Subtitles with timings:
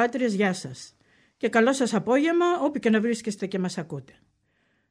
[0.00, 0.96] Ακροάτριες, γεια σας.
[1.36, 4.12] Και καλό σας απόγευμα όπου και να βρίσκεστε και μας ακούτε.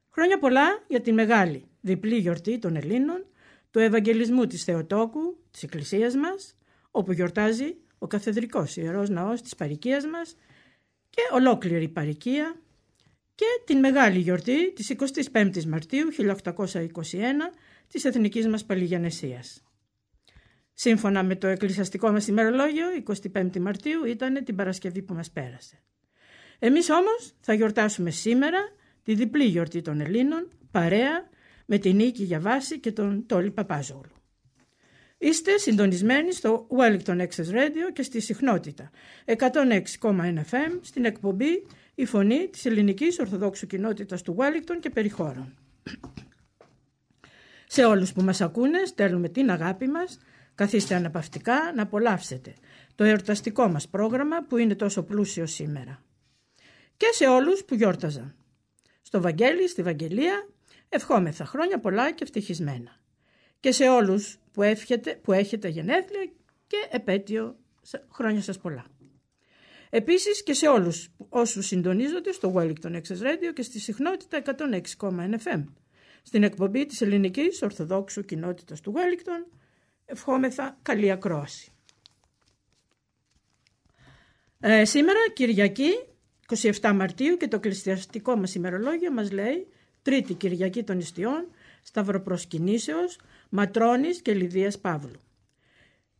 [0.10, 3.26] Χρόνια πολλά για τη μεγάλη διπλή γιορτή των Ελλήνων,
[3.72, 6.58] του Ευαγγελισμού της Θεοτόκου, της Εκκλησίας μας,
[6.92, 10.36] όπου γιορτάζει ο καθεδρικός Ιερός Ναός της παρικίας μας
[11.10, 12.56] και ολόκληρη η παρικία
[13.36, 17.54] και την μεγάλη γιορτή της 25ης Μαρτίου 1821
[17.88, 19.64] της Εθνικής μας Παλιγιανεσίας.
[20.82, 22.86] Σύμφωνα με το εκκλησιαστικό μας ημερολόγιο,
[23.34, 25.84] 25 Μαρτίου ήταν την Παρασκευή που μας πέρασε.
[26.60, 28.58] Εμείς όμως θα γιορτάσουμε σήμερα
[29.04, 31.30] τη διπλή γιορτή των Ελλήνων, παρέα
[31.66, 34.12] με την Νίκη Γιαβάση και τον Τόλι Παπάζογλου.
[35.18, 38.90] Είστε συντονισμένοι στο Wellington Access Radio και στη συχνότητα
[39.26, 39.36] 106,1
[40.52, 45.58] FM στην εκπομπή «Η Φωνή της Ελληνικής Ορθοδόξου Κοινότητας του Wellington και περιχώρων».
[47.68, 50.20] Σε όλους που μας ακούνε στέλνουμε την αγάπη μας
[50.60, 52.54] Καθίστε αναπαυτικά να απολαύσετε
[52.96, 56.04] το εορταστικό μας πρόγραμμα που είναι τόσο πλούσιο σήμερα.
[56.98, 58.36] Και σε όλους που γιόρταζαν.
[59.02, 60.48] Στο Βαγγέλη, στη Βαγγελία,
[60.90, 63.00] ευχόμεθα χρόνια πολλά και ευτυχισμένα.
[63.60, 66.32] Και σε όλους που, εύχετε, που έχετε γενέθλια
[66.68, 67.56] και επέτειο
[68.12, 68.86] χρόνια σας πολλά.
[69.90, 75.64] Επίσης και σε όλους όσους συντονίζονται στο Wellington Access Radio και στη συχνότητα 106,1 FM,
[76.22, 79.59] στην εκπομπή της ελληνικής Ορθοδόξου Κοινότητας του Wellington,
[80.12, 81.72] ευχόμεθα καλή ακρόαση.
[84.60, 85.92] Ε, σήμερα Κυριακή
[86.82, 89.68] 27 Μαρτίου και το εκκλησιαστικό μας ημερολόγιο μας λέει
[90.02, 91.48] Τρίτη Κυριακή των Ιστιών
[91.84, 95.20] Σταυροπροσκυνήσεως Ματρώνης και Λιδίας Παύλου.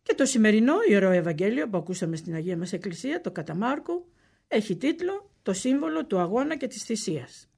[0.02, 4.06] Και το σημερινό Ιερό Ευαγγέλιο που ακούσαμε στην Αγία μας Εκκλησία, το Καταμάρκο,
[4.48, 7.50] έχει τίτλο «Το σύμβολο του αγώνα και της θυσίας».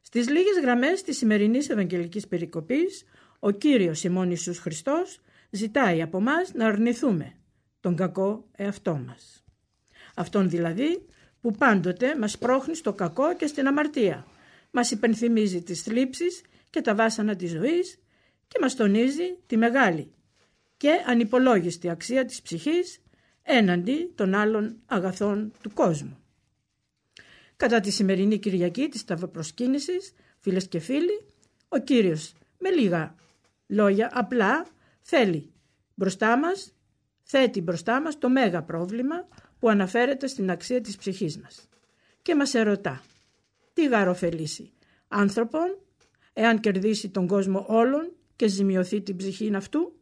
[0.00, 3.04] Στις λίγες γραμμές της σημερινής Ευαγγελικής Περικοπής,
[3.46, 7.32] ο Κύριος ημών Ιησούς Χριστός ζητάει από μας να αρνηθούμε
[7.80, 9.44] τον κακό εαυτό μας.
[10.14, 11.06] Αυτόν δηλαδή
[11.40, 14.26] που πάντοτε μας πρόχνει στο κακό και στην αμαρτία.
[14.70, 17.98] Μας υπενθυμίζει τις θλίψεις και τα βάσανα της ζωής
[18.48, 20.12] και μας τονίζει τη μεγάλη
[20.76, 23.00] και ανυπολόγιστη αξία της ψυχής
[23.42, 26.18] έναντι των άλλων αγαθών του κόσμου.
[27.56, 31.26] Κατά τη σημερινή Κυριακή της Ταυροπροσκύνησης, φίλες και φίλοι,
[31.68, 33.14] ο Κύριος με λίγα
[33.66, 34.66] λόγια απλά
[35.00, 35.52] θέλει
[35.94, 36.74] μπροστά μας,
[37.22, 41.68] θέτει μπροστά μας το μέγα πρόβλημα που αναφέρεται στην αξία της ψυχής μας.
[42.22, 43.02] Και μας ερωτά,
[43.72, 44.72] τι γαροφελήσει
[45.08, 45.78] άνθρωπον,
[46.32, 49.92] εάν κερδίσει τον κόσμο όλων και ζημιωθεί την ψυχή αυτού;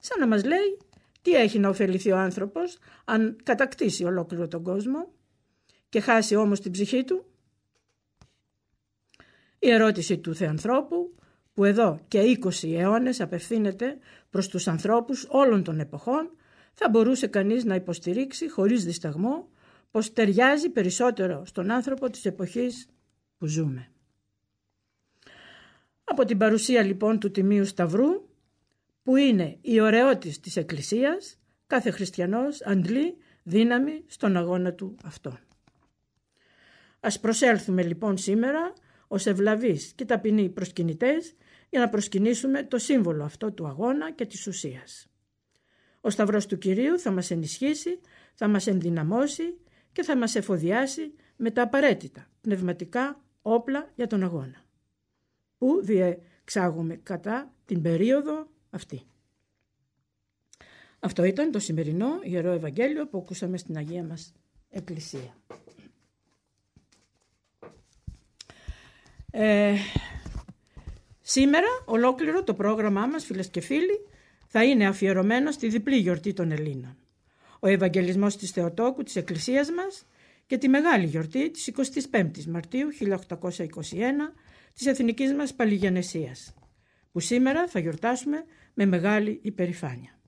[0.00, 0.78] Σαν να μας λέει,
[1.22, 5.12] τι έχει να ωφεληθεί ο άνθρωπος αν κατακτήσει ολόκληρο τον κόσμο
[5.88, 7.24] και χάσει όμως την ψυχή του;
[9.58, 11.14] Η ερώτηση του Θεανθρώπου
[11.58, 13.98] που εδώ και 20 αιώνες απευθύνεται
[14.30, 16.30] προς τους ανθρώπους όλων των εποχών,
[16.74, 19.48] θα μπορούσε κανείς να υποστηρίξει χωρίς δισταγμό
[19.90, 22.88] πως ταιριάζει περισσότερο στον άνθρωπο της εποχής
[23.38, 23.90] που ζούμε.
[26.04, 28.28] Από την παρουσία λοιπόν του Τιμίου Σταυρού,
[29.02, 35.38] που είναι η ωραιότης της Εκκλησίας, κάθε χριστιανός αντλεί δύναμη στον αγώνα του αυτόν.
[37.00, 38.72] Ας προσέλθουμε λοιπόν σήμερα
[39.08, 41.34] ως ευλαβείς και ταπεινοί προσκυνητές
[41.70, 45.08] για να προσκυνήσουμε το σύμβολο αυτό του αγώνα και της ουσίας.
[46.00, 48.00] Ο Σταυρός του Κυρίου θα μας ενισχύσει,
[48.34, 49.58] θα μας ενδυναμώσει
[49.92, 54.64] και θα μας εφοδιάσει με τα απαραίτητα πνευματικά όπλα για τον αγώνα
[55.58, 59.02] που διεξάγουμε κατά την περίοδο αυτή.
[60.98, 64.32] Αυτό ήταν το σημερινό Ιερό Ευαγγέλιο που ακούσαμε στην Αγία μας
[64.70, 65.36] Εκκλησία.
[69.30, 69.74] Ε,
[71.30, 74.00] Σήμερα ολόκληρο το πρόγραμμά μας φίλες και φίλοι
[74.46, 76.96] θα είναι αφιερωμένο στη διπλή γιορτή των Ελλήνων.
[77.60, 80.06] Ο Ευαγγελισμός της Θεοτόκου της Εκκλησίας μας
[80.46, 81.70] και τη μεγάλη γιορτή της
[82.10, 84.34] 25ης Μαρτίου 1821
[84.74, 86.54] της εθνικής μας Παλιγενεσίας,
[87.12, 88.44] που σήμερα θα γιορτάσουμε
[88.74, 90.18] με μεγάλη υπερηφάνεια.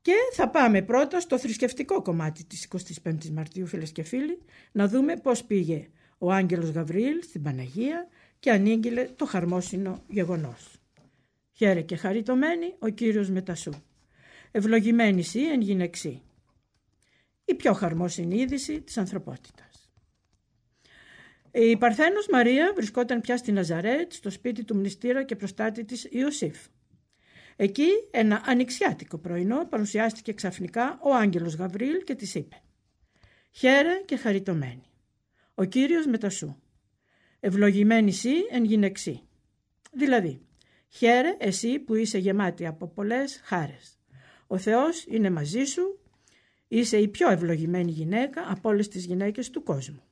[0.00, 2.68] Και θα πάμε πρώτα στο θρησκευτικό κομμάτι της
[3.04, 4.38] 25ης Μαρτίου, φίλες και φίλοι,
[4.72, 5.88] να δούμε πώς πήγε
[6.18, 10.78] ο άγγελος Γαβριήλ στην Παναγία και ανήγγειλε το χαρμόσυνο γεγονός.
[11.52, 13.72] Χαίρε και χαριτωμένη ο Κύριος Μετασού.
[14.50, 16.22] Ευλογημένη σύ εν γυναιξή.
[17.44, 19.90] Η πιο χαρμόσυνη είδηση της ανθρωπότητας.
[21.52, 26.66] Η Παρθένος Μαρία βρισκόταν πια στη Ναζαρέτ, στο σπίτι του μνηστήρα και προστάτη της Ιωσήφ.
[27.56, 32.62] Εκεί ένα ανοιξιάτικο πρωινό παρουσιάστηκε ξαφνικά ο άγγελος Γαβρίλ και της είπε
[33.50, 34.90] «Χαίρε και χαριτωμένη,
[35.54, 36.56] ο Κύριος μετασού,
[37.40, 39.22] ευλογημένη σύ εν γυναιξή».
[39.92, 40.40] Δηλαδή,
[40.88, 43.98] χαίρε εσύ που είσαι γεμάτη από πολλές χάρες.
[44.46, 45.98] Ο Θεός είναι μαζί σου,
[46.68, 50.02] είσαι η πιο ευλογημένη γυναίκα από όλες τις γυναίκες του κόσμου.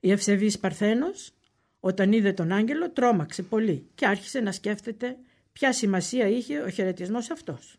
[0.00, 1.34] Η ευσεβής Παρθένος,
[1.80, 5.16] όταν είδε τον άγγελο, τρόμαξε πολύ και άρχισε να σκέφτεται
[5.52, 7.76] ποια σημασία είχε ο χαιρετισμός αυτός.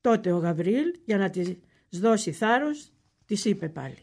[0.00, 1.56] Τότε ο Γαβρίλ για να της
[1.90, 2.92] δώσει θάρρος
[3.26, 3.98] της είπε πάλι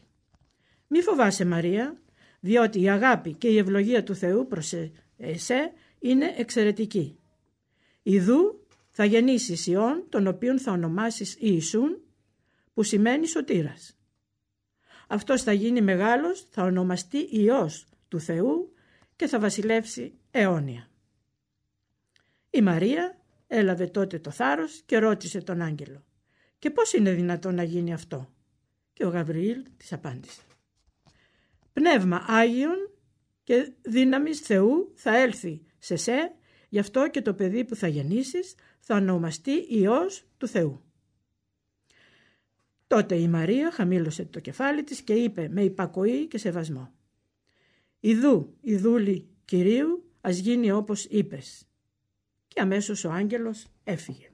[0.87, 2.00] «Μη φοβάσαι Μαρία,
[2.41, 4.73] διότι η αγάπη και η ευλογία του Θεού προς
[5.17, 7.19] εσέ είναι εξαιρετική.
[8.03, 12.01] Ιδού θα γεννήσεις Ιών, τον οποίον θα ονομάσεις Ιησούν,
[12.73, 13.97] που σημαίνει σωτήρας.
[15.07, 18.73] Αυτός θα γίνει μεγάλος, θα ονομαστεί Υιός του Θεού
[19.15, 20.89] και θα βασιλεύσει αιώνια.
[22.49, 23.17] Η Μαρία
[23.47, 26.05] έλαβε τότε το θάρρος και ρώτησε τον άγγελο
[26.59, 28.33] «Και πώς είναι δυνατόν να γίνει αυτό»
[28.93, 30.41] και ο Γαβριήλ της απάντησε
[31.73, 32.89] «Πνεύμα Άγιον
[33.43, 36.35] και δύναμης Θεού θα έλθει σε σε,
[36.69, 40.81] γι' αυτό και το παιδί που θα γεννήσεις θα ονομαστεί Υιός του Θεού».
[42.87, 46.93] Τότε η Μαρία χαμήλωσε το κεφάλι της και είπε με υπακοή και σεβασμό
[47.99, 51.65] «Ιδού, Ιδούλη Κυρίου, ας γίνει όπως είπες»
[52.53, 54.29] και αμέσως ο άγγελος έφυγε.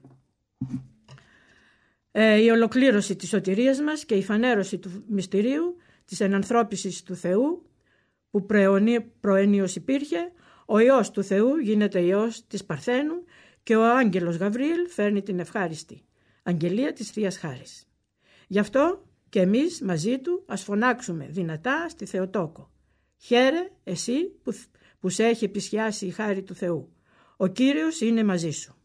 [2.10, 5.76] Ε, η ολοκλήρωση της σωτηρίας μας και η φανέρωση του μυστηρίου
[6.08, 7.62] της ενανθρώπισης του Θεού
[8.30, 8.46] που
[9.20, 10.32] προενίως υπήρχε,
[10.66, 13.24] ο Υιός του Θεού γίνεται Υιός της Παρθένου
[13.62, 16.02] και ο άγγελος Γαβρίλ φέρνει την ευχάριστη
[16.48, 17.88] αγγελία της Θείας Χάρης.
[18.46, 22.70] Γι' αυτό και εμείς μαζί του ας φωνάξουμε δυνατά στη Θεοτόκο.
[23.16, 24.52] Χαίρε εσύ που,
[24.98, 26.92] που σε έχει επισχιάσει η χάρη του Θεού.
[27.36, 28.77] Ο Κύριος είναι μαζί σου.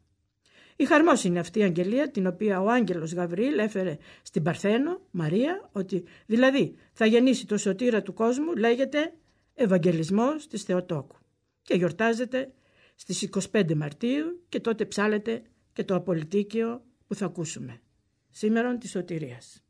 [0.76, 5.70] Η χαρμός είναι αυτή η αγγελία την οποία ο άγγελος Γαβριήλ έφερε στην Παρθένο, Μαρία,
[5.72, 9.14] ότι δηλαδή θα γεννήσει το σωτήρα του κόσμου λέγεται
[9.54, 11.16] Ευαγγελισμός της Θεοτόκου
[11.62, 12.52] και γιορτάζεται
[12.96, 15.42] στις 25 Μαρτίου και τότε ψάλεται
[15.74, 17.82] και το απολυτίκιο που θα ακούσουμε.
[18.30, 19.64] Σήμερον της σωτηρίας.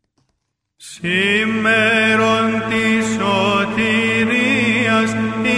[0.75, 4.33] Σήμερον της σωτηρίας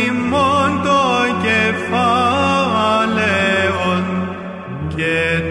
[0.07, 2.14] ημών το κεφάλαιον
[4.95, 5.41] και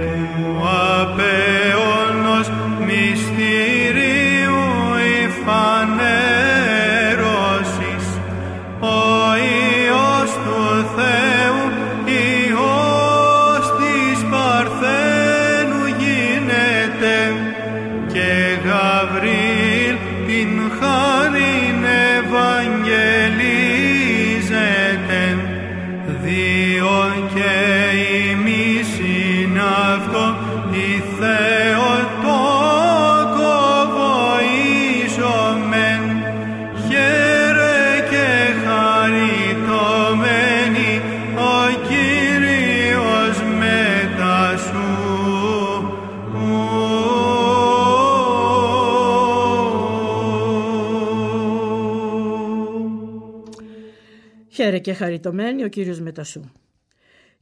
[54.85, 56.41] και χαριτωμένη ο Κύριος Μετασού.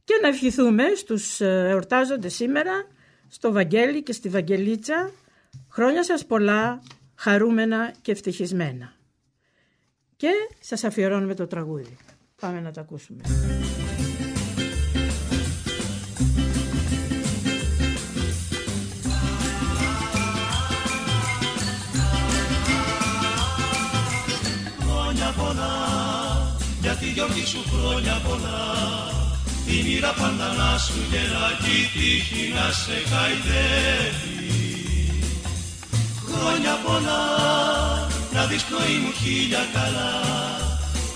[0.03, 2.87] Και να ευχηθούμε στους ε, εορτάζοντες σήμερα,
[3.27, 5.11] στο Βαγγέλη και στη Βαγγελίτσα,
[5.69, 6.83] χρόνια σας πολλά,
[7.15, 8.93] χαρούμενα και ευτυχισμένα.
[10.15, 11.97] Και σας αφιερώνουμε το τραγούδι.
[12.39, 13.21] Πάμε να το ακούσουμε.
[27.13, 28.61] Για τη γιορτή σου χρόνια πολλά.
[29.65, 34.51] Τη μοίρα πάντα να σου γελάκι, τύχη να σε χαϊδεύει.
[36.29, 37.23] Χρόνια πολλά,
[38.33, 40.13] να δεις πνοή μου χίλια καλά.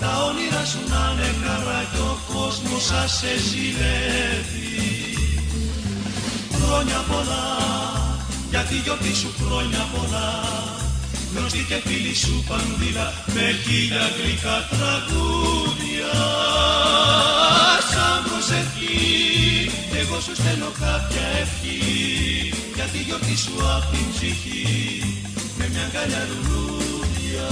[0.00, 4.68] Τα όνειρα σου να είναι χαρά κι ο κόσμος σας σε ζηλεύει.
[6.56, 7.46] Χρόνια πολλά,
[8.50, 10.28] για τη γιορτή σου χρόνια πολλά
[11.34, 16.14] γνωστή και φίλη σου πανδύλα με χίλια γλυκά τραγούδια.
[17.90, 19.70] Σαν προσευχή
[20.00, 21.78] εγώ σου στέλνω κάποια ευχή.
[22.74, 24.66] Για τη γιορτή σου απ' την ψυχή
[25.58, 27.48] με μια αγκαλιά λουλούδια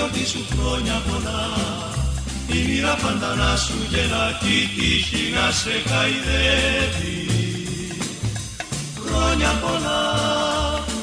[0.00, 1.42] γιορτή σου χρόνια πολλά.
[2.56, 7.18] Η μοίρα πάντα να σου γελά και η τύχη να σε χαϊδεύει.
[9.04, 10.02] Χρόνια πολλά.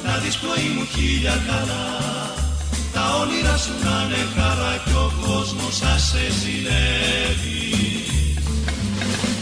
[0.06, 1.88] Να δεις πρωί μου χίλια καλά.
[2.94, 7.66] Τα όνειρα σου να είναι χαρά κι ο κόσμος σας σε ζηλεύει.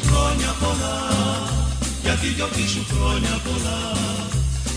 [0.07, 0.97] Χρόνια πολλά.
[2.03, 3.79] Για τη γιορτή σου χρόνια πολλά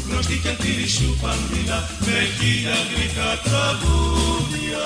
[0.08, 4.84] γνωστή και φίλη σου πανδύλα με χίλια γλυκά τραγούδια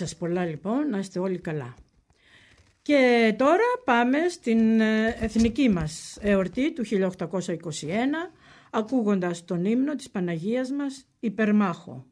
[0.00, 1.74] σας πολλά λοιπόν, να είστε όλοι καλά.
[2.82, 7.26] Και τώρα πάμε στην ε, εθνική μας εορτή του 1821,
[8.70, 12.04] ακούγοντας τον ύμνο της Παναγίας μας «Υπερμάχο».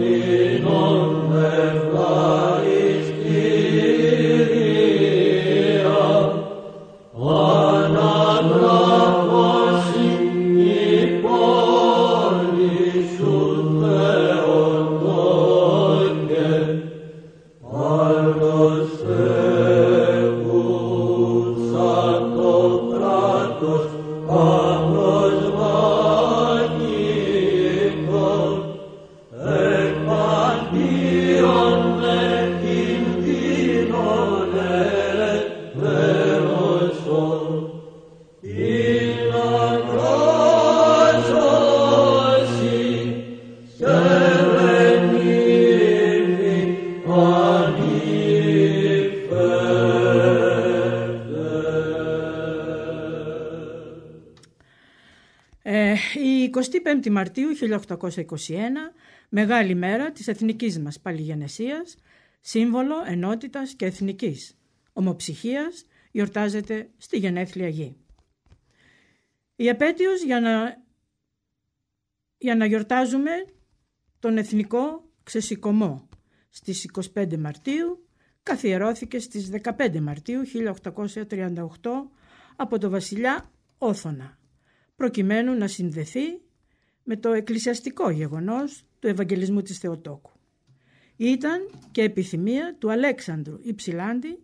[0.00, 2.29] omni non
[57.60, 58.94] 1821,
[59.28, 61.96] μεγάλη μέρα της εθνικής μας παλιγενεσίας,
[62.40, 64.58] σύμβολο ενότητας και εθνικής
[64.92, 67.96] ομοψυχίας, γιορτάζεται στη γενέθλια γη.
[69.56, 70.82] Η επέτειος για να,
[72.38, 73.30] για να γιορτάζουμε
[74.18, 76.08] τον εθνικό ξεσηκωμό
[76.50, 78.08] στις 25 Μαρτίου
[78.42, 81.64] καθιερώθηκε στις 15 Μαρτίου 1838
[82.56, 84.38] από το βασιλιά Όθωνα
[84.96, 86.40] προκειμένου να συνδεθεί
[87.04, 90.30] με το εκκλησιαστικό γεγονός του Ευαγγελισμού της Θεοτόκου.
[91.16, 94.38] Ήταν και επιθυμία του Αλέξανδρου Υψηλάντη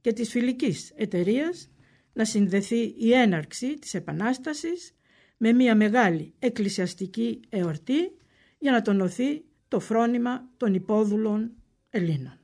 [0.00, 1.70] και της φιλικής εταιρείας
[2.12, 4.94] να συνδεθεί η έναρξη της Επανάστασης
[5.36, 8.12] με μια μεγάλη εκκλησιαστική εορτή
[8.58, 11.52] για να τονωθεί το φρόνημα των υπόδουλων
[11.90, 12.38] Ελλήνων.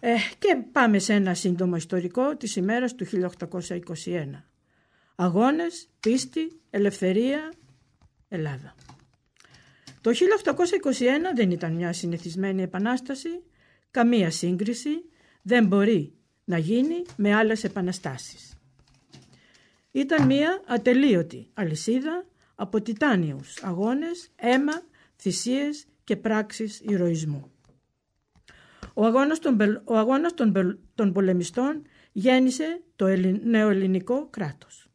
[0.00, 4.44] Ε, και πάμε σε ένα σύντομο ιστορικό της ημέρας του 1821.
[5.14, 7.52] Αγώνες, πίστη, ελευθερία,
[8.30, 8.74] Ελλάδα.
[10.00, 10.14] Το 1821
[11.34, 13.42] δεν ήταν μια συνηθισμένη επανάσταση,
[13.90, 15.04] καμία σύγκριση
[15.42, 16.12] δεν μπορεί
[16.44, 18.54] να γίνει με άλλες επαναστάσεις.
[19.90, 24.82] Ήταν μια ατελείωτη αλυσίδα από τιτάνιους αγώνες, αίμα,
[25.16, 27.50] θυσίες και πράξεις ηρωισμού.
[28.94, 31.82] Ο αγώνας των, ο αγώνας των, των πολεμιστών
[32.12, 33.06] γέννησε το
[33.42, 34.88] νεοελληνικό κράτος.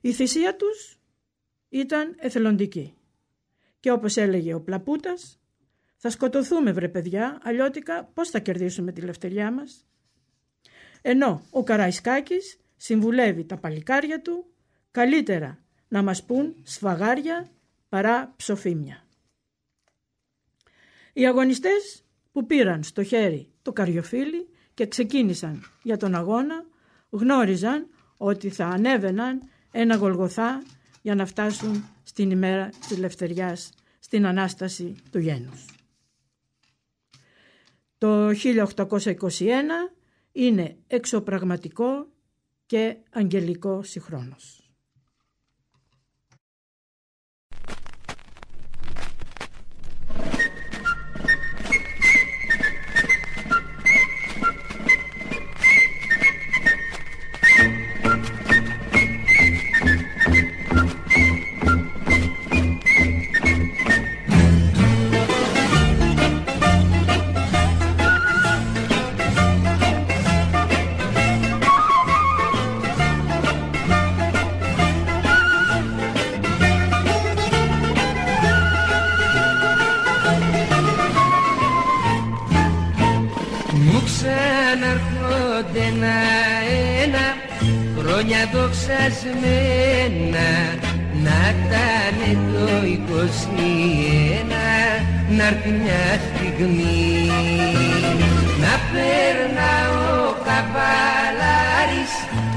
[0.00, 0.98] Η θυσία τους
[1.72, 2.94] ήταν εθελοντική.
[3.80, 5.40] Και όπως έλεγε ο Πλαπούτας,
[5.96, 9.86] θα σκοτωθούμε βρε παιδιά, αλλιώτικα πώς θα κερδίσουμε τη λευτεριά μας.
[11.02, 14.46] Ενώ ο Καραϊσκάκης συμβουλεύει τα παλικάρια του
[14.90, 17.48] καλύτερα να μας πούν σφαγάρια
[17.88, 19.04] παρά ψοφίμια.
[21.12, 26.64] Οι αγωνιστές που πήραν στο χέρι το καριοφύλι και ξεκίνησαν για τον αγώνα
[27.10, 27.86] γνώριζαν
[28.16, 30.62] ότι θα ανέβαιναν ένα γολγοθά
[31.02, 35.64] για να φτάσουν στην ημέρα της ελευθεριάς, στην Ανάσταση του γένους.
[37.98, 39.92] Το 1821
[40.32, 42.06] είναι εξωπραγματικό
[42.66, 43.82] και αγγελικό
[84.72, 85.12] συγχρόνος.
[88.52, 90.50] δοξασμένα
[91.24, 92.18] να ήταν
[92.52, 92.66] το
[93.08, 93.24] 21
[95.36, 97.06] να έρθει μια στιγμή
[98.60, 102.14] να περνά ο καβαλάρης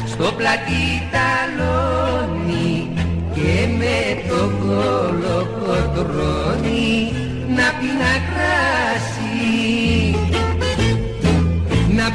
[0.08, 2.74] στο πλατή ταλόνι
[3.34, 3.98] και με
[4.30, 5.34] το κολοκοτρώνι
[7.56, 9.25] να πει να κράσει να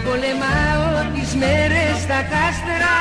[0.04, 2.96] πολεμάω τις μέρες στα κάστρα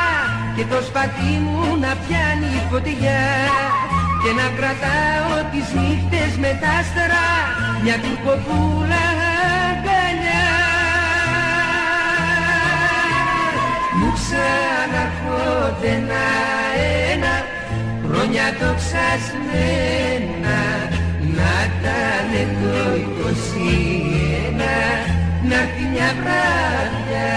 [0.56, 3.24] και το σπαθί μου να πιάνει φωτιά
[4.22, 7.28] και να κρατάω τις νύχτες με τα άστρα
[7.84, 9.06] μια τουρκοπούλα
[9.70, 10.48] αγκαλιά.
[13.98, 17.36] Μου ξαναρχόνται ένα-ένα
[18.06, 20.60] χρόνια το ξασμένα
[21.36, 22.32] να ήταν
[22.62, 22.76] το
[24.16, 24.19] 21
[25.43, 27.28] να έρθει μια βράδια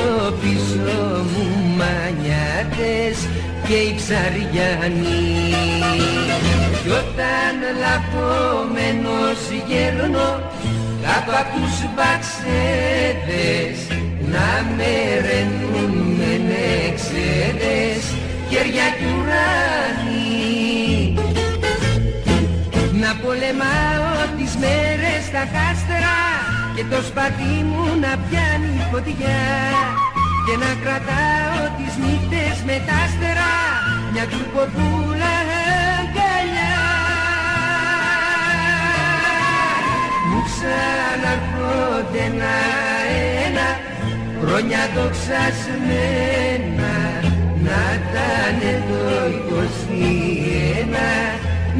[0.00, 3.28] έξω πίσω μου μανιάτες
[3.66, 5.54] και οι ψαριανοί.
[6.82, 10.28] Κι όταν λαπωμένος γέρνω
[11.02, 13.78] κάτω απ' τους μπαξέδες
[14.32, 14.92] να με
[15.26, 18.02] ρενούν με νεξέδες
[18.50, 20.18] χέρια κι ουρανοί
[22.92, 26.18] να πολεμάω τις μέρες στα κάστρα
[26.80, 29.42] και το σπαθί μου να πιάνει φωτιά
[30.46, 33.52] και να κρατάω τις νύχτες με τα άστερα
[34.12, 35.34] μια τουρκοπούλα
[35.98, 36.76] αγκαλιά.
[40.28, 43.68] Μου ξαναρχόνται ένα-ένα
[44.40, 46.94] χρόνια δοξασμένα
[47.66, 49.04] να ήταν το
[49.56, 49.58] 21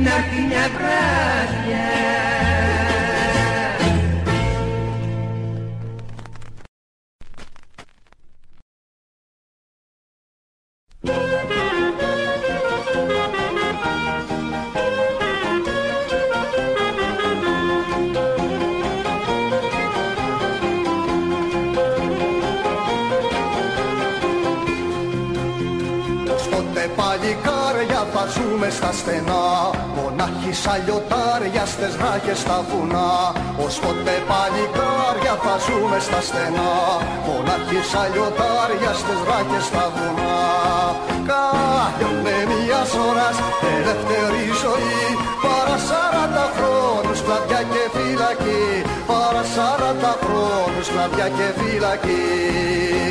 [0.03, 2.00] να έρθει μια βράδια
[28.71, 29.45] θα ζούμε στα στενά
[29.97, 33.11] Μονάχοι σαν λιωτάρια στες ράχες στα βουνά.
[33.65, 36.73] Ως ποτέ παλικάρια θα ζούμε στα στενά
[37.27, 40.39] Μονάχοι σαν λιωτάρια στες ράχες στα βουνά.
[41.29, 43.37] Κάλιονε μιας ώρας
[43.73, 45.01] ελεύθερη ζωή
[45.45, 48.67] Παρά σαράντα χρόνους κλαδιά και φυλακή.
[49.09, 53.10] Παρά σαράντα χρόνους κλαδιά και φυλακή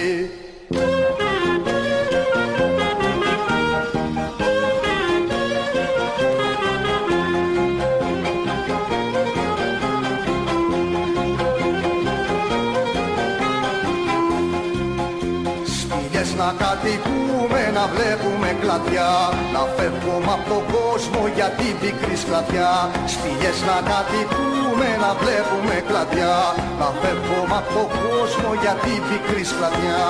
[17.80, 19.12] να βλέπουμε κλαδιά
[19.56, 22.74] Να φεύγουμε από τον κόσμο για την πικρή σκλαβιά
[23.14, 26.38] Σπηλιές να κατοικούμε, να βλέπουμε κλαδιά
[26.80, 30.08] Να φεύγουμε από τον κόσμο για την πικρή σκλαβιά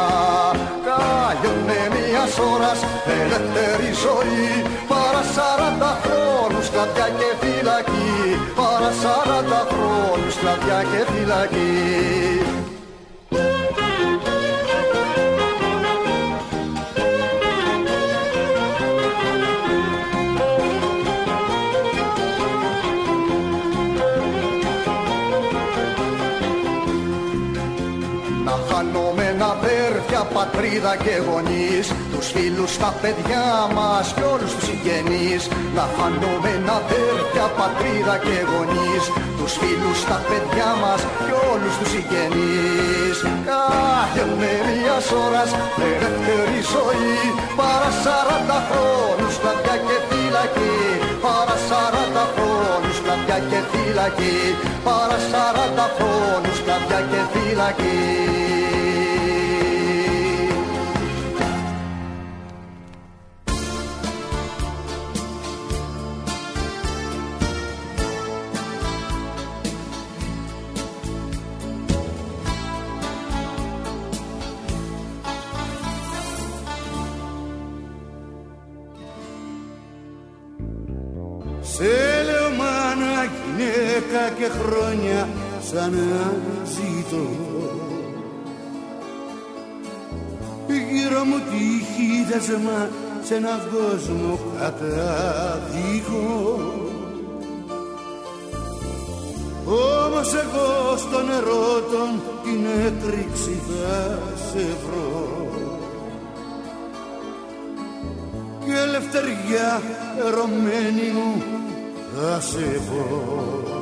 [0.87, 2.79] Κάλιονε μιας ώρας
[3.19, 4.49] ελεύθερη ζωή
[4.91, 8.17] Παρά σαράντα χρόνους κλαδιά και φυλακή.
[8.59, 11.69] Παρά σαράντα χρόνους κλαδιά και φυλακή
[30.69, 33.45] πατρίδα και γονείς Τους φίλους, τα παιδιά
[33.77, 35.43] μας και όλους τους συγγενείς.
[35.75, 39.03] Να φανούμε αδέρφια, πατρίδα και γονείς
[39.37, 43.17] Τους φίλους, τα παιδιά μας και όλους τους συγγενείς.
[43.49, 45.49] Κάθε μιας ώρας
[45.89, 47.17] ελεύθερη ζωή
[47.59, 50.77] Παρά σαράντα χρόνους κλαδιά και φυλακή.
[51.23, 54.37] Παρά σαράντα χρόνους κλαδιά και φυλακή.
[54.85, 58.68] Παρά σαράντα χρόνους κλαδιά και φυλακή
[84.37, 85.27] και χρόνια
[85.61, 86.33] σαν να
[86.63, 87.27] ζητώ
[90.67, 92.89] Γύρω μου τύχη δεσμά
[93.23, 96.27] σε έναν κόσμο καταδίκω
[99.65, 104.19] Όμως εγώ στο νερό τον την έκρηξη θα
[104.51, 105.47] σε βρω.
[108.65, 109.81] Και ελευθεριά
[110.25, 111.43] ερωμένη μου
[112.15, 113.78] θα σε βρω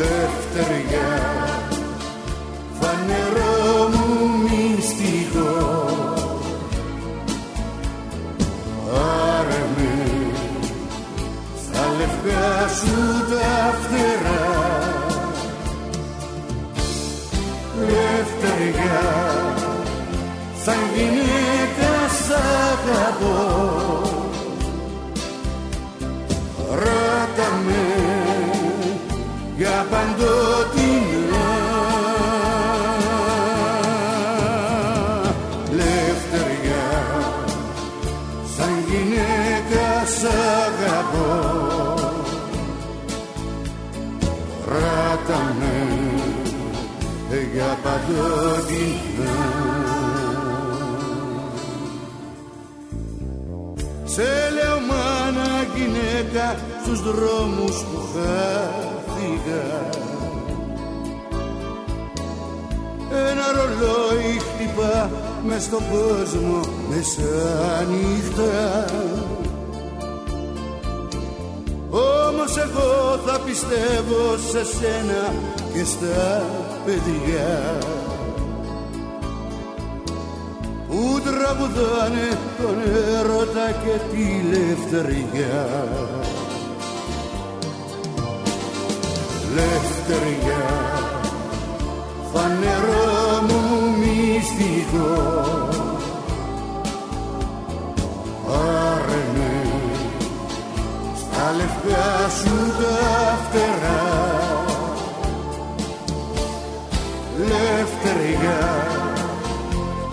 [0.00, 1.10] ελευθεριά
[2.80, 5.78] φανερό μου μυστικό
[8.94, 9.92] Άρε με
[11.62, 12.96] στα λευκά σου
[13.30, 14.44] τα φτερά.
[17.80, 19.00] Ελευθεριά
[20.64, 22.30] σαν γυναίκα σ'
[22.70, 23.38] αγαπώ.
[26.70, 28.09] Ρώτα με
[29.60, 31.48] για παντοτινά
[35.70, 36.88] Λευτεριά
[38.56, 40.24] σαν γυναίκα σ'
[40.64, 41.94] αγαπώ.
[44.68, 49.38] Ράτα με για παντοτινά
[54.04, 54.22] Σε
[54.54, 58.00] λέω μάνα γυναίκα στους δρόμους που
[59.50, 60.00] χάρη
[63.10, 65.10] ένα ρολόι χτυπά
[65.46, 68.84] μες στον κόσμο μεσάνυχτα.
[71.90, 75.34] Όμως εγώ θα πιστεύω σε σένα
[75.72, 76.44] και στα
[76.84, 77.78] παιδιά.
[80.88, 82.76] Που τραγουδάνε τον
[83.18, 85.68] έρωτα και τη λευτεριά
[89.54, 90.64] λευτεριά
[92.32, 93.62] φανερό μου
[93.98, 95.14] μυστικό.
[98.46, 99.52] Πάρε με
[101.16, 104.04] στα λευκά σου τα φτερά.
[107.38, 108.60] Λευτεριά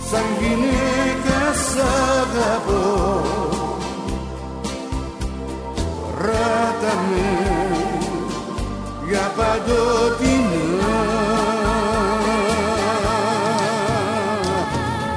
[0.09, 0.86] σαν γυναίκα
[9.57, 10.97] παντοτινά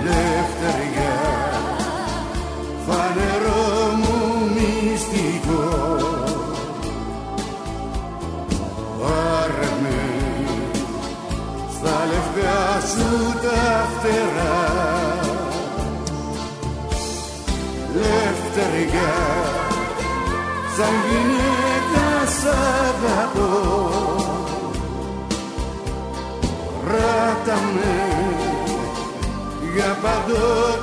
[0.05, 1.19] Λευτεριά
[2.87, 4.17] φανερό μου
[4.55, 5.69] μυστικό.
[9.43, 10.03] Άρμε
[11.75, 14.59] στα λευκά σου τα φτερά.
[17.95, 19.13] Λευτεριά
[20.77, 20.95] σαν
[30.31, 30.80] για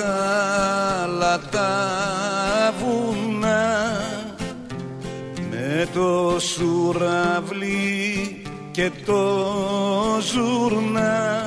[0.00, 4.00] κακοτράχαλα τα βουνά
[5.50, 9.22] με το σουραβλί και το
[10.32, 11.42] ζουρνά.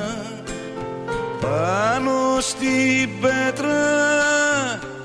[1.40, 3.84] Πάνω στην πέτρα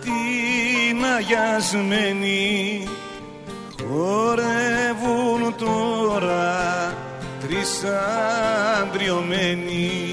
[0.02, 2.88] την αγιασμένη
[3.88, 6.94] χορεύουν τώρα
[7.40, 7.84] τρεις
[8.82, 10.10] αντριωμένοι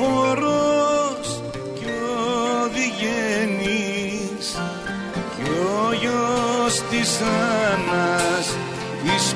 [0.00, 1.42] ο νικηφόρος
[1.74, 4.48] κι ο διγέννης
[5.36, 8.56] κι ο γιος της Άννας
[9.04, 9.34] της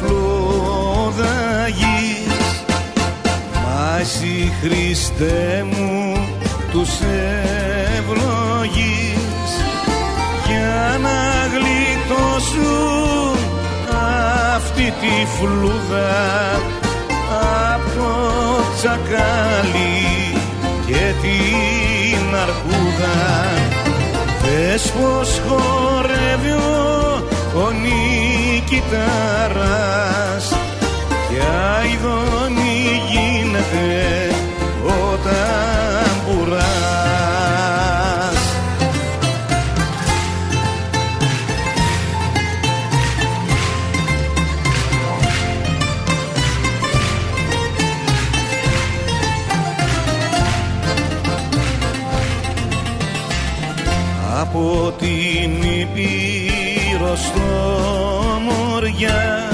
[0.00, 2.62] μια φλόδα γης
[3.52, 6.16] Μα εσύ Χριστέ μου
[6.70, 6.90] τους
[7.98, 9.50] ευλογείς.
[10.46, 11.18] Για να
[11.52, 13.38] γλιτώσουν
[14.56, 16.60] αυτή τη φλούδα
[17.74, 18.12] από το
[18.76, 20.06] τσακάλι
[20.86, 23.20] και την αρκούδα
[24.42, 27.72] Πες πως χορεύει ο,
[28.68, 30.46] ο νικητάρας
[31.28, 31.40] και
[31.76, 33.86] αηδόνι γίνεται
[34.84, 36.28] ο ταμπουράς
[54.40, 56.27] από την Ήπειρο στο
[59.00, 59.50] Μοριά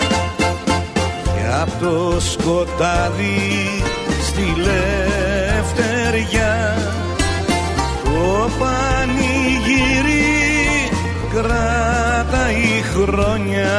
[1.24, 3.82] και από το σκοτάδι
[4.22, 5.96] στη Λευτεριά
[8.04, 10.24] το πανηγύρι
[11.34, 13.72] κρατάει χρόνια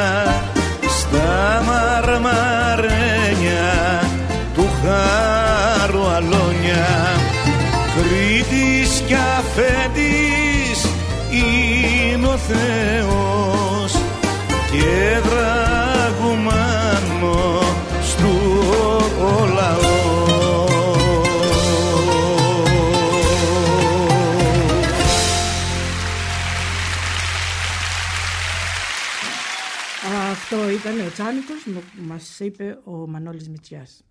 [30.86, 34.04] ήταν ο Τσάνικος που μας είπε ο Μανώλης Μητσιάς.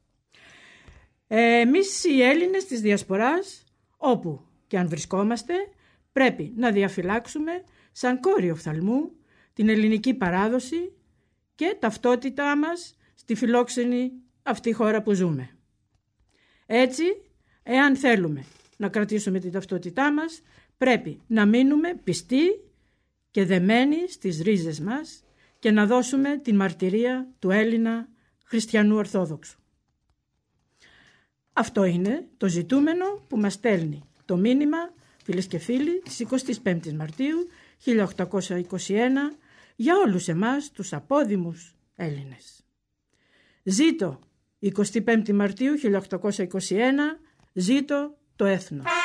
[1.27, 3.63] Ε, εμείς οι Έλληνες της Διασποράς,
[3.97, 5.53] όπου και αν βρισκόμαστε,
[6.11, 9.11] πρέπει να διαφυλάξουμε σαν κόρη οφθαλμού
[9.53, 10.93] την ελληνική παράδοση
[11.55, 14.11] και ταυτότητά μας στη φιλόξενη
[14.43, 15.49] αυτή χώρα που ζούμε.
[16.65, 17.03] Έτσι,
[17.63, 18.45] εάν θέλουμε
[18.77, 20.41] να κρατήσουμε την ταυτότητά μας,
[20.77, 22.43] πρέπει να μείνουμε πιστοί
[23.31, 25.24] και δεμένοι στις ρίζες μας
[25.65, 28.07] και να δώσουμε την μαρτυρία του Έλληνα
[28.43, 29.59] χριστιανού Ορθόδοξου.
[31.53, 34.77] Αυτό είναι το ζητούμενο που μας στέλνει το μήνυμα,
[35.23, 36.25] φίλες και φίλοι, της
[36.63, 37.47] 25ης Μαρτίου
[37.85, 39.37] 1821
[39.75, 42.65] για όλους εμάς τους απόδημους Έλληνες.
[43.63, 44.19] Ζήτω
[44.61, 47.19] 25η Μαρτίου 1821,
[47.53, 49.04] ζήτω το έθνος.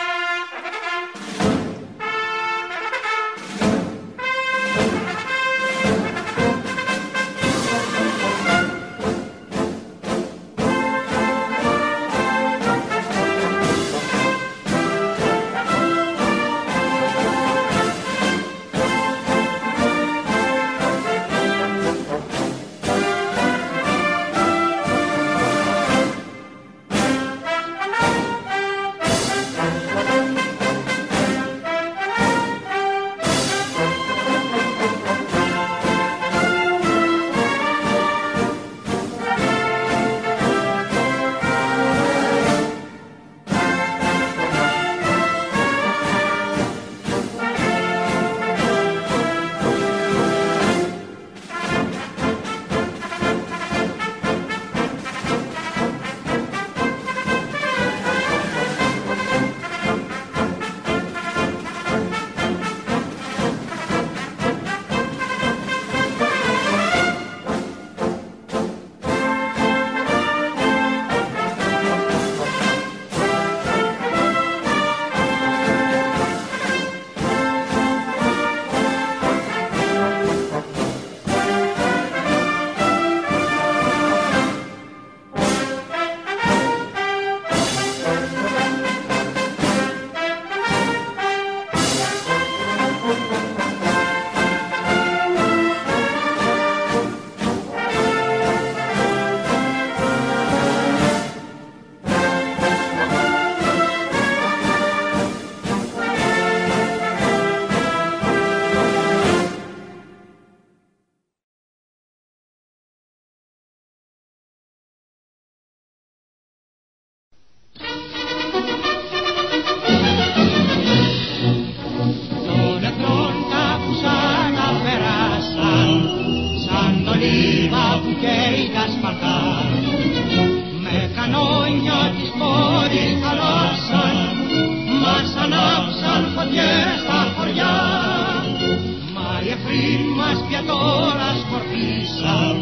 [142.03, 142.57] Ισλάμ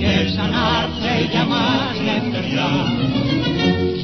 [0.00, 2.70] και ξανάρθε για μας ελευθεριά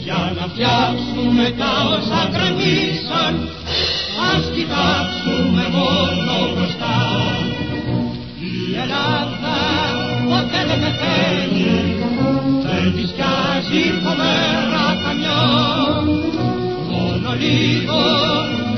[0.04, 3.32] για να φτιάξουμε τα όσα κρατήσαν
[4.32, 6.98] ας κοιτάξουμε μόνο μπροστά.
[8.50, 9.58] Η Ελλάδα
[10.28, 11.96] ποτέ δεν πεθαίνει
[12.64, 15.42] δεν της πιάζει φοβερά καμιά
[16.90, 18.02] μόνο λίγο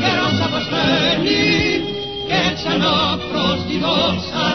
[0.00, 1.44] καιρός αποσπαίνει
[2.28, 2.96] και ξανά
[3.30, 4.46] προς τη δόξα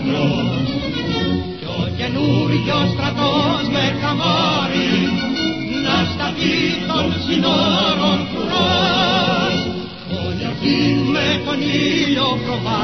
[0.00, 0.68] Πατήσουμε μπρος
[1.58, 4.92] κι ο καινούριος στρατός με καμάρι
[5.84, 6.56] να σταθεί
[6.88, 9.56] των συνόρων κουρός.
[10.24, 10.44] Όλη
[11.12, 12.79] με τον ήλιο προβάλλει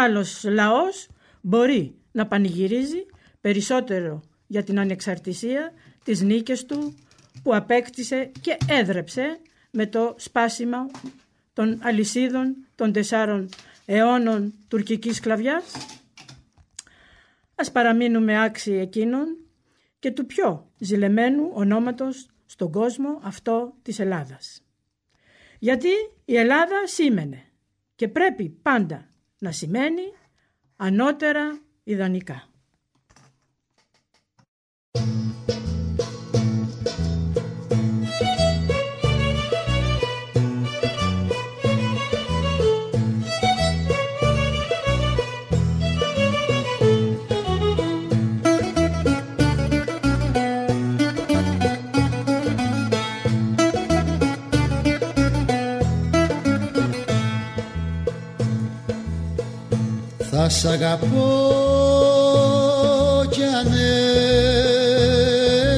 [0.00, 1.08] άλλος λαός
[1.40, 3.06] μπορεί να πανηγυρίζει
[3.40, 5.72] περισσότερο για την ανεξαρτησία
[6.04, 6.94] της νίκες του
[7.42, 9.40] που απέκτησε και έδρεψε
[9.70, 10.90] με το σπάσιμο
[11.52, 13.48] των αλυσίδων των τεσσάρων
[13.86, 15.64] αιώνων τουρκικής σκλαβιάς.
[17.54, 19.36] Ας παραμείνουμε άξιοι εκείνων
[19.98, 24.62] και του πιο ζηλεμένου ονόματος στον κόσμο αυτό της Ελλάδας.
[25.58, 25.88] Γιατί
[26.24, 27.42] η Ελλάδα σήμαινε
[27.94, 29.09] και πρέπει πάντα
[29.42, 30.02] να σημαίνει
[30.76, 32.48] ανώτερα ιδανικά.
[60.50, 61.08] Σ' αγαπώ
[63.30, 63.72] κι αν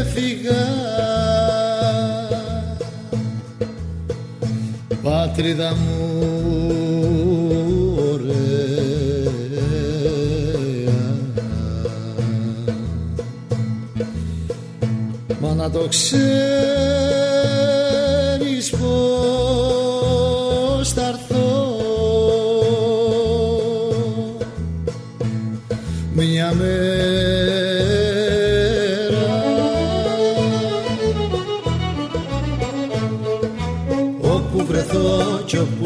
[0.01, 0.65] έφυγα.
[5.03, 5.99] Πάτριδα μου
[8.13, 9.31] ωραία.
[15.41, 16.72] Μα να το ξέρεις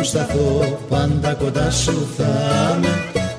[0.07, 2.89] σταθώ πάντα κοντά σου θα είμαι.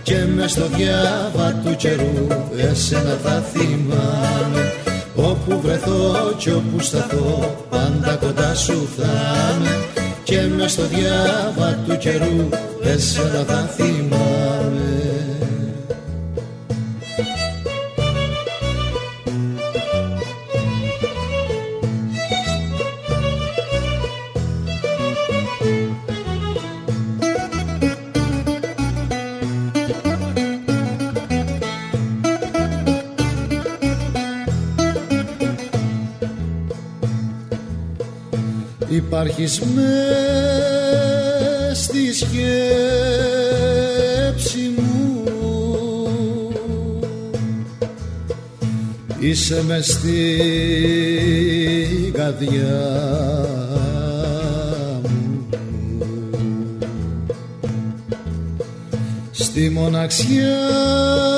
[0.04, 4.72] Και μες στο διάβα του καιρού εσένα θα θυμάμαι.
[5.16, 9.14] Όπου βρεθώ κι όπου σταθώ πάντα κοντά σου θα
[9.58, 9.70] είμαι.
[10.24, 12.50] Και μες στο διάβα του καιρού
[12.84, 13.97] εσένα θα θυμάμαι
[39.48, 39.88] Υπάρχεις μες
[41.84, 42.64] στη σκέψη
[44.76, 45.24] μου.
[49.20, 50.42] Είσαι μες στη
[52.14, 53.06] καρδιά
[55.04, 55.48] μου.
[59.32, 61.37] Στη μοναξιά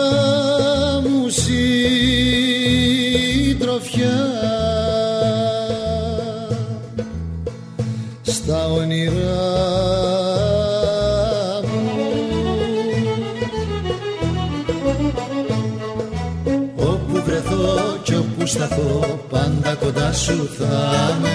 [17.60, 21.30] βρεθώ κι όπου σταθώ πάντα κοντά σου θα είμαι.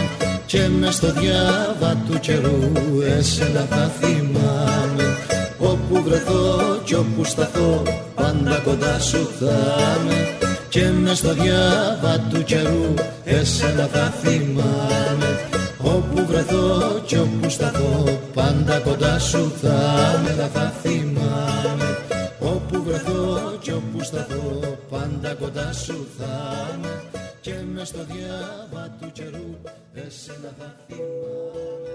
[0.47, 2.72] Και μες στο διάβα του καιρού
[3.18, 5.16] εσένα θα θυμάμαι.
[5.59, 7.83] Όπου βρεθώ κι όπου σταθώ
[8.14, 10.29] πάντα κοντά σου θα είμαι.
[10.68, 12.95] Και μες στο διάβα του καιρού
[13.25, 15.39] εσένα θα θυμάμαι.
[15.79, 21.99] Όπου βρεθώ κι όπου σταθώ πάντα κοντά σου θα με θα θυμάμαι.
[22.39, 24.74] Όπου βρεθώ κι όπου σταθώ
[25.35, 27.03] πάντα κοντά σου θα με
[27.41, 29.57] και με στο διάβα του καιρού
[29.95, 31.95] εσένα θα θυμάμαι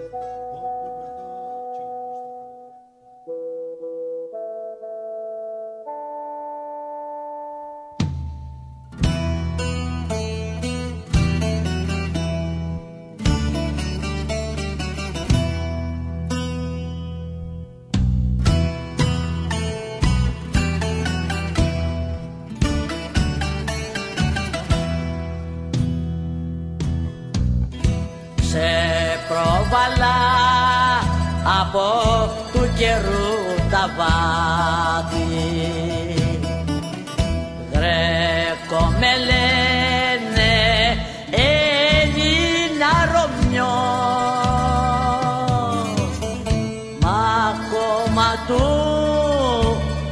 [31.61, 31.87] από
[32.53, 33.29] του καιρού
[33.71, 35.27] τα βάθη.
[37.71, 40.53] Γρέκο με λένε
[41.31, 43.77] Έλληνα Ρωμιό.
[46.99, 47.19] Μα
[47.53, 48.63] ακόμα του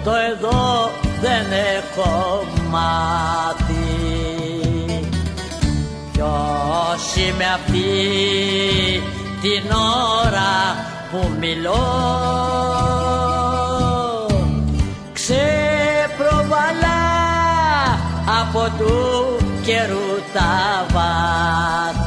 [0.04, 0.92] το εδώ
[1.22, 1.46] δεν
[1.78, 3.48] έχω μάθει.
[6.12, 9.17] Ποιος είμαι αυτή
[9.48, 9.72] την
[10.26, 10.54] ώρα
[11.12, 11.88] που μιλώ.
[15.14, 17.06] Ξεπροβαλά
[18.42, 18.96] από του
[19.66, 22.07] καιρού τα βάθη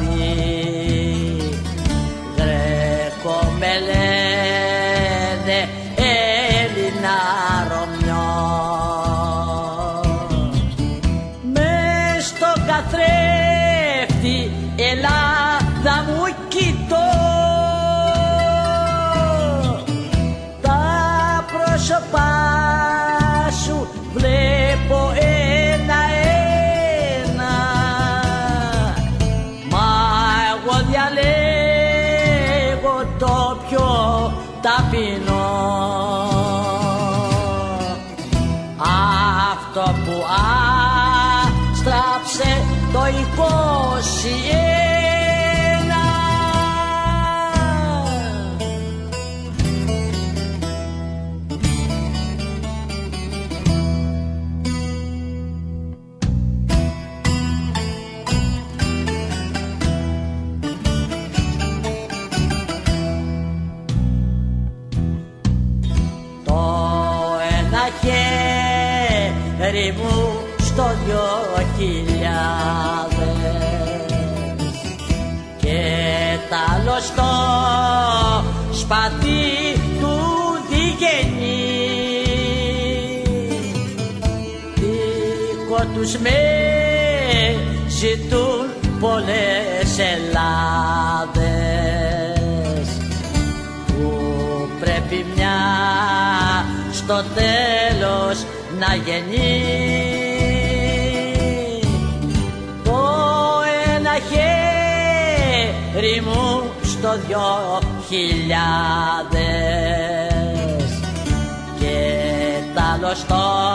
[86.00, 86.40] τους με
[87.88, 88.66] ζητούν
[89.00, 91.28] πολλές Ελλάδες
[93.86, 94.10] που
[94.80, 95.58] πρέπει μια
[96.92, 98.44] στο τέλος
[98.78, 100.20] να γεννήσει
[105.92, 109.40] χέρι μου στο δυο χιλιάδες
[111.80, 111.96] και
[112.74, 113.69] τ' άλλο στο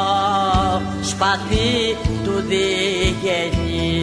[1.16, 3.94] σπαθί του διγενή.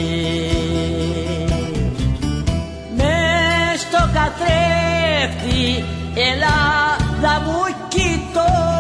[2.96, 5.84] Μες στο καθρέφτη
[6.14, 8.71] Ελλάδα μου κοιτώ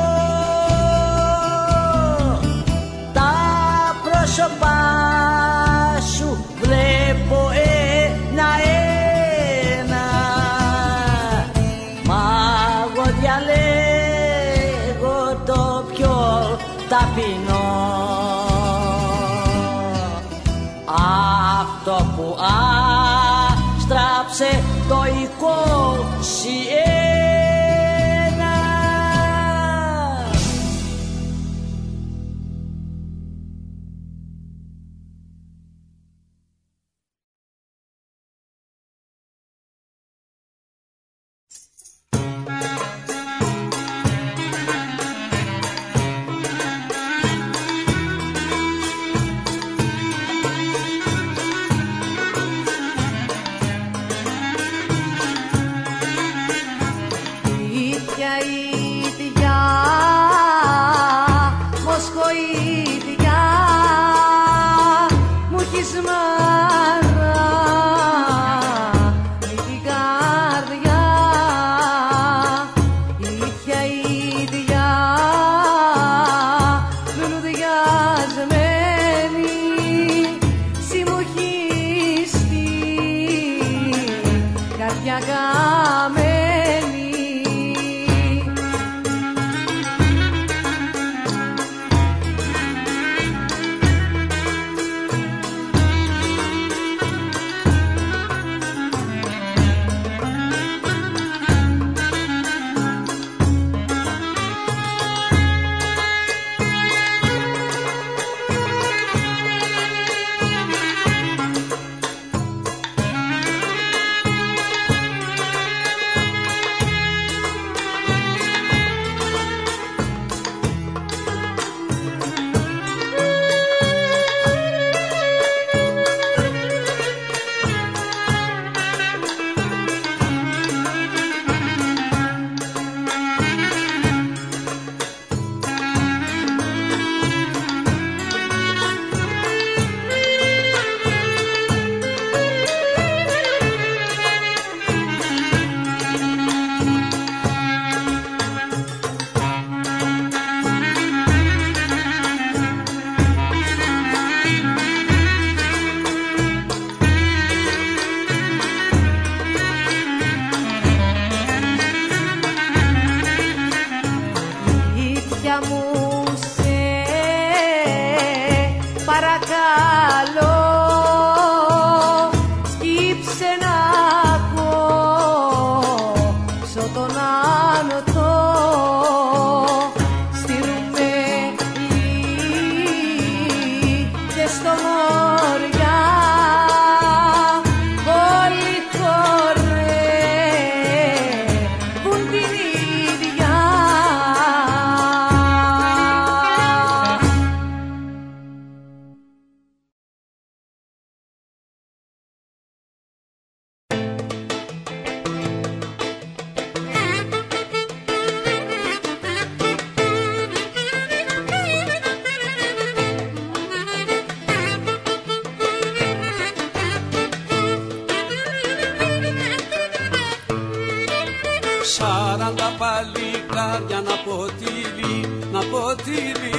[223.78, 226.52] για να ποτείλει, να ποτείλει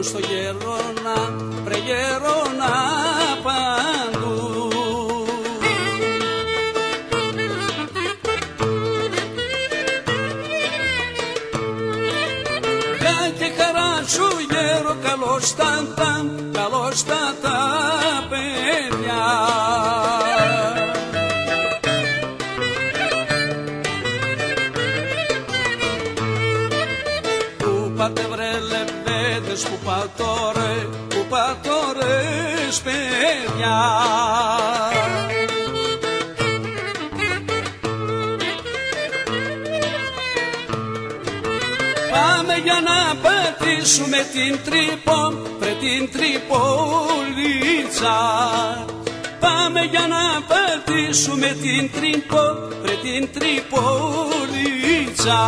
[0.00, 2.74] Παντού στο γερόνα, πρε γερόνα
[3.42, 4.68] παντού.
[13.00, 17.58] Γεια και χαρά σου γέρο, καλώς τα τα, καλώς τα τα
[18.28, 19.22] παιδιά.
[29.62, 33.80] που πατώρε, που πατόρες παιδιά.
[42.10, 48.18] Πάμε για να πατήσουμε την τρύπο, πρε την τρυπολίτσα.
[49.40, 52.42] Πάμε για να πατήσουμε την τρύπο,
[52.82, 55.42] πρε την τρυπολίτσα.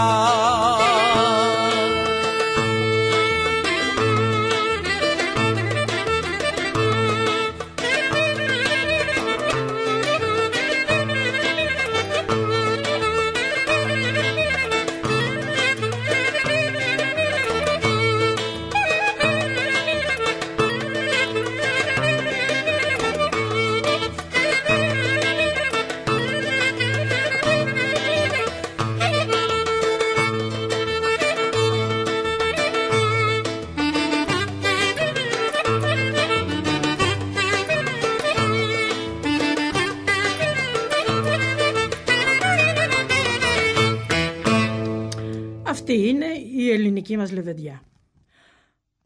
[47.22, 47.82] Μας λεβεδιά.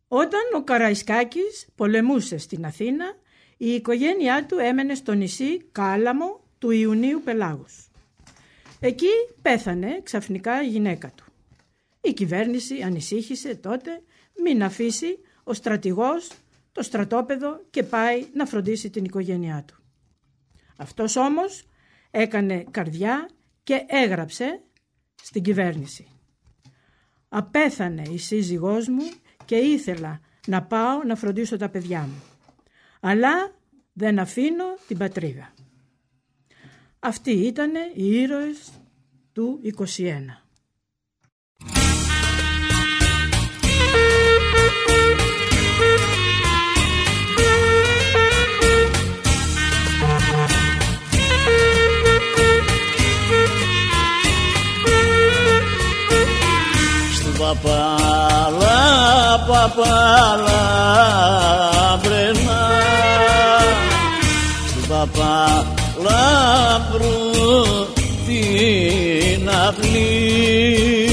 [0.08, 3.04] Όταν ο Καραϊσκάκης πολεμούσε στην Αθήνα,
[3.56, 7.90] η οικογένειά του έμενε στο νησί Κάλαμο του Ιουνίου Πελάγους.
[8.80, 9.08] Εκεί
[9.42, 11.24] πέθανε ξαφνικά η γυναίκα του.
[12.00, 14.02] Η κυβέρνηση ανησύχησε τότε
[14.42, 16.30] μην αφήσει ο στρατηγός
[16.72, 19.82] το στρατόπεδο και πάει να φροντίσει την οικογένειά του.
[20.76, 21.68] Αυτός όμως
[22.10, 23.28] έκανε καρδιά
[23.62, 24.62] και έγραψε
[25.22, 26.15] στην κυβέρνηση.
[27.36, 29.10] Απέθανε η σύζυγός μου
[29.44, 32.22] και ήθελα να πάω να φροντίσω τα παιδιά μου.
[33.00, 33.52] Αλλά
[33.92, 35.52] δεν αφήνω την πατρίδα.
[36.98, 38.72] Αυτοί ήταν οι ήρωες
[39.32, 40.45] του 21.
[57.46, 58.80] Παπάλα,
[59.46, 60.62] παπάλα,
[62.02, 62.66] μπρενά
[64.68, 66.24] Στην παπάλα
[66.92, 67.86] βρου
[68.26, 71.05] την αυλή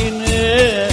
[0.00, 0.89] Sakin'e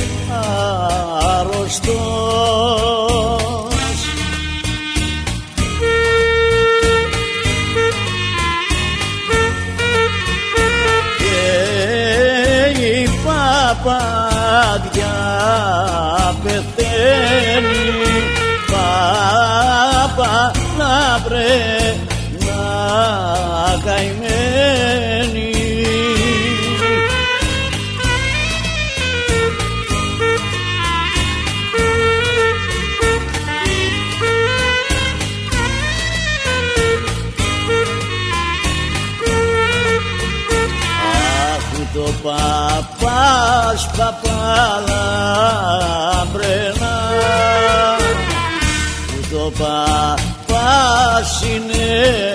[51.58, 52.34] είναι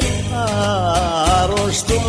[1.43, 2.01] αρρωστός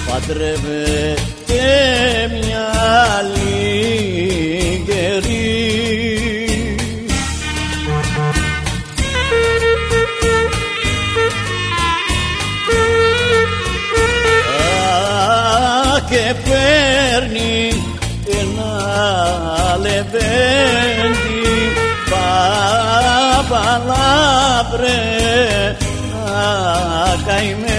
[0.10, 1.64] Παντρεύεται
[2.32, 2.66] μια
[3.24, 3.37] λιγερή
[23.58, 25.00] παλάβρε
[27.14, 27.77] ακαημένη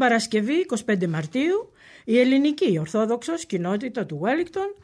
[0.00, 1.72] Παρασκευή 25 Μαρτίου
[2.04, 4.74] η ελληνική ορθόδοξος κοινότητα του Βέλικτον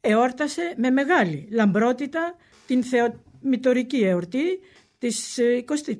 [0.00, 4.60] εόρτασε με μεγάλη λαμπρότητα την θεομητορική εορτή
[4.98, 5.38] της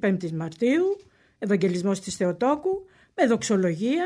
[0.00, 1.00] 25ης ε, Μαρτίου,
[1.38, 4.04] Ευαγγελισμός της Θεοτόκου, με δοξολογία,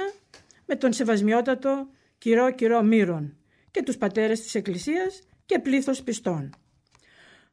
[0.67, 1.89] με τον σεβασμιότατο
[2.19, 3.37] κυρό κυρό Μύρον
[3.71, 6.51] και τους πατέρες της Εκκλησίας και πλήθος πιστών.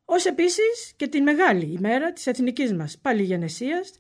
[0.06, 3.92] Ως επίσης και την μεγάλη ημέρα της εθνικής μας Παλιγενεσίας,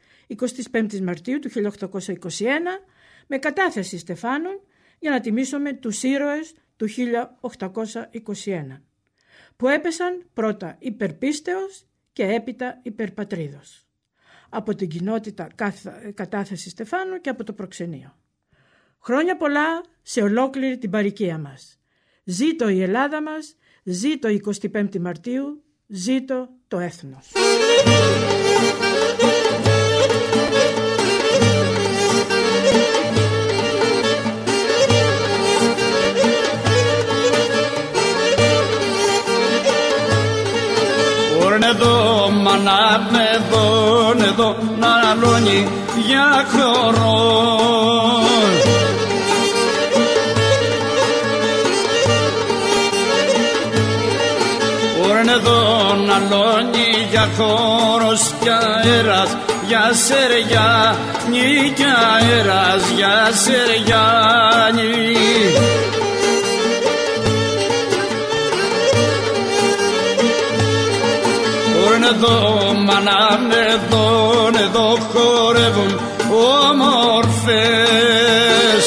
[0.71, 2.83] 25 Μαρτίου του 1821,
[3.27, 4.61] με κατάθεση Στεφάνων
[4.99, 8.81] για να τιμήσουμε τους ήρωες του 1821,
[9.55, 13.87] που έπεσαν πρώτα υπερπίστεως και έπειτα υπερπατρίδος,
[14.49, 15.47] από την κοινότητα
[16.13, 18.17] κατάθεση Στεφάνου και από το προξενείο.
[18.99, 21.79] Χρόνια πολλά σε ολόκληρη την παροικία μας.
[22.23, 27.31] Ζήτω η Ελλάδα μας, ζήτω 25 Μαρτίου, ζήτω το έθνος.
[42.63, 45.67] Εδώ, μάνα με εδώ, εδώ, να αλώνει
[46.07, 47.41] για χώρο.
[55.29, 59.37] εδώ να λώνει για χώρος και αέρας
[59.67, 60.95] για σεριά
[61.29, 64.05] νι και αέρας για σεριά
[72.09, 72.37] εδώ,
[72.85, 74.07] μανάν εδώ,
[74.63, 75.91] εδώ χορεύουν
[76.69, 78.83] όμορφες.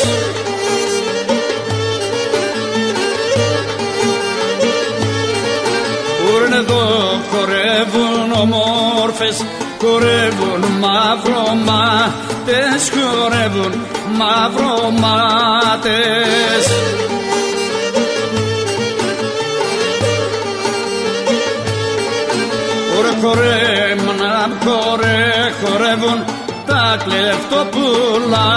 [6.28, 6.84] Ούρν εδώ
[7.30, 9.36] χορεύουν όμορφες,
[9.80, 13.72] χορεύουν μαυρομάτες, χορεύουν
[14.18, 16.64] μαυρομάτες.
[16.66, 17.05] χορέ,
[24.04, 26.24] μάνα χορέ, χορεύουν
[26.66, 28.48] τα κλεφτοπούλα.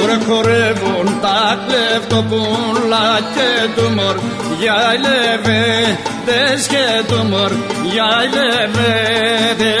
[0.00, 4.16] Χορέ, χορεύουν τα κλεφτοπούλα και του μορ
[4.58, 7.52] για λεβέντες και του μορ
[7.92, 9.76] για λεβέντες.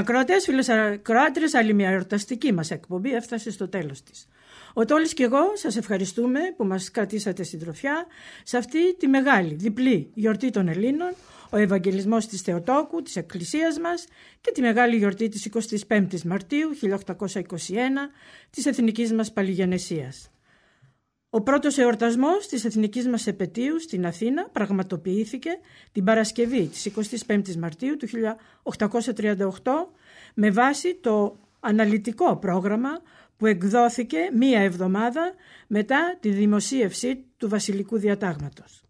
[0.00, 4.28] Ακροατές, φίλες ακροάτριες, άλλη μια εορταστική μας εκπομπή έφτασε στο τέλος της.
[4.74, 8.06] Ο Τόλης και εγώ σας ευχαριστούμε που μας κρατήσατε συντροφιά
[8.42, 11.12] σε αυτή τη μεγάλη διπλή γιορτή των Ελλήνων,
[11.50, 14.06] ο Ευαγγελισμός της Θεοτόκου, της Εκκλησίας μας
[14.40, 15.48] και τη μεγάλη γιορτή της
[15.88, 18.10] 25ης Μαρτίου 1821
[18.50, 20.30] της Εθνικής μας Παλιγενεσίας.
[21.32, 25.50] Ο πρώτος εορτασμός της εθνικής μας επαιτίου στην Αθήνα πραγματοποιήθηκε
[25.92, 26.90] την Παρασκευή της
[27.26, 29.46] 25ης Μαρτίου του 1838
[30.34, 33.02] με βάση το αναλυτικό πρόγραμμα
[33.36, 35.34] που εκδόθηκε μία εβδομάδα
[35.66, 38.82] μετά τη δημοσίευση του Βασιλικού Διατάγματος.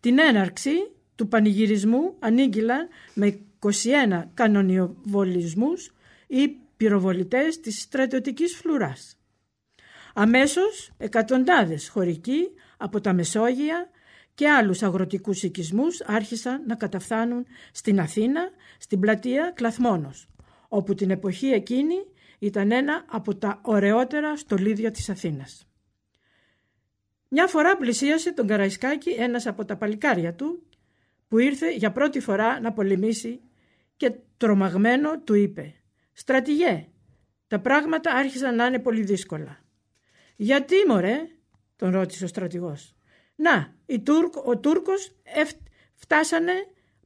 [0.00, 5.94] Την έναρξη του πανηγυρισμού ανήγγυλαν με 21 κανονιοβολισμούς
[6.26, 9.15] ή πυροβολητές της στρατιωτικής φλουράς.
[10.18, 13.90] Αμέσως εκατοντάδες χωρικοί από τα Μεσόγεια
[14.34, 20.28] και άλλους αγροτικούς οικισμούς άρχισαν να καταφθάνουν στην Αθήνα, στην πλατεία Κλαθμόνος,
[20.68, 21.94] όπου την εποχή εκείνη
[22.38, 25.68] ήταν ένα από τα ωραιότερα στολίδια της Αθήνας.
[27.28, 30.66] Μια φορά πλησίασε τον Καραϊσκάκη ένας από τα παλικάρια του
[31.28, 33.40] που ήρθε για πρώτη φορά να πολεμήσει
[33.96, 35.74] και τρομαγμένο του είπε
[36.12, 36.88] «Στρατηγέ,
[37.46, 39.64] τα πράγματα άρχισαν να είναι πολύ δύσκολα.
[40.36, 41.28] «Γιατί μωρέ»
[41.76, 42.94] τον ρώτησε ο στρατηγός.
[43.36, 45.12] «Να, η Τούρκ, ο Τούρκος
[45.94, 46.52] φτάσανε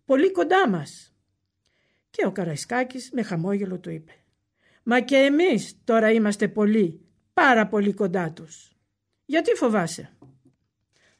[0.04, 1.14] πολύ κοντά μας.
[2.10, 4.12] Και ο Καραϊσκάκης με χαμόγελο του είπε
[4.82, 7.00] «Μα και εμείς τώρα είμαστε πολύ,
[7.32, 8.72] πάρα πολύ κοντά τους.
[9.24, 10.12] Γιατί φοβάσαι»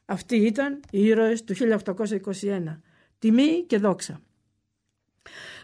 [0.05, 2.81] Αυτοί ήταν οι ήρωες του 1821.
[3.19, 4.21] Τιμή και δόξα.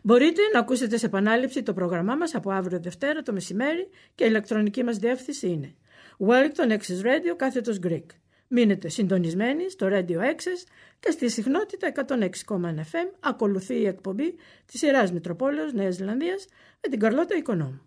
[0.03, 4.27] Μπορείτε να ακούσετε σε επανάληψη το πρόγραμμά μας από αύριο Δευτέρα το μεσημέρι και η
[4.29, 5.75] ηλεκτρονική μας διεύθυνση είναι
[6.19, 8.05] Wellington Access Radio κάθετος Greek.
[8.47, 10.67] Μείνετε συντονισμένοι στο Radio Access
[10.99, 16.45] και στη συχνότητα 106,1 FM ακολουθεί η εκπομπή της σειράς Μητροπόλεως Νέας Ζηλανδίας
[16.81, 17.81] με την Καρλώτα Οικονόμου.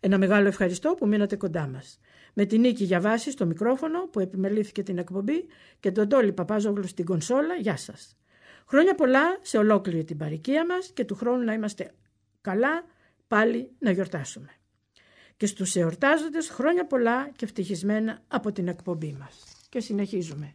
[0.00, 2.00] Ένα μεγάλο ευχαριστώ που μείνατε κοντά μας.
[2.34, 5.46] Με την Νίκη Γιαβάση στο μικρόφωνο που επιμελήθηκε την εκπομπή
[5.80, 8.16] και τον Τόλι Παπάζογλου στην κονσόλα, γεια σας.
[8.66, 11.92] Χρόνια πολλά σε ολόκληρη την παροικία μας και του χρόνου να είμαστε
[12.40, 12.84] καλά
[13.28, 14.59] πάλι να γιορτάσουμε.
[15.40, 19.44] Και στους εορτάζοντες χρόνια πολλά και ευτυχισμένα από την εκπομπή μας.
[19.68, 20.54] Και συνεχίζουμε.